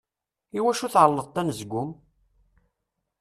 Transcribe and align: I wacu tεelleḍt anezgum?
I 0.57 0.59
wacu 0.63 0.87
tεelleḍt 0.93 1.39
anezgum? 1.41 1.89